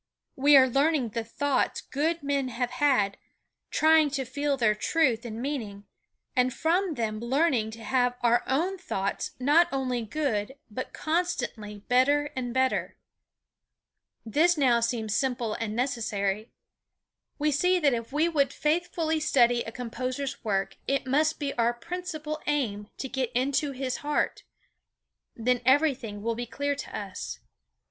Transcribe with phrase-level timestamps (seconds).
[0.35, 3.17] We are learning the thoughts good men have had,
[3.69, 5.85] trying to feel their truth and meaning,
[6.35, 12.31] and from them learning to have our own thoughts not only good but constantly better
[12.35, 12.97] and better.
[14.25, 16.49] This now seems simple and necessary.
[17.37, 21.75] We see that if we would faithfully study a composer's work it must be our
[21.75, 24.45] principal aim to get into his heart.
[25.35, 27.37] Then everything will be clear to us.